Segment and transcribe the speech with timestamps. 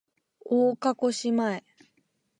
[0.39, 1.63] 大岡越前